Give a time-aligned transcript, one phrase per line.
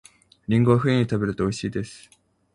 [0.47, 2.09] りんごは冬に食べると美味しいです